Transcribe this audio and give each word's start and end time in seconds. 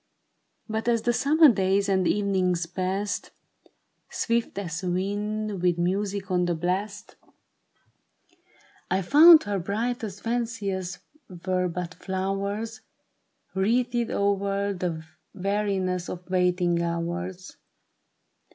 "But 0.67 0.87
as 0.87 1.03
the 1.03 1.13
summer 1.13 1.47
days 1.47 1.87
and 1.87 2.07
evenings 2.07 2.65
passed, 2.65 3.29
Swift 4.09 4.57
as 4.57 4.81
a 4.81 4.89
wind 4.89 5.61
with 5.61 5.77
music 5.77 6.31
on 6.31 6.45
the 6.45 6.55
blast. 6.55 7.17
ISABEL 7.29 7.29
MA 7.29 8.33
YNOR. 8.33 8.33
§3 8.33 8.37
I 8.97 9.01
found 9.03 9.43
her 9.43 9.59
brightest 9.59 10.23
fancies 10.23 10.99
were 11.45 11.67
but 11.67 11.93
flowers 11.93 12.81
Wreathed 13.53 14.09
o'er 14.09 14.73
the 14.73 15.05
weariness 15.35 16.09
of 16.09 16.27
waiting 16.31 16.81
hours. 16.81 17.57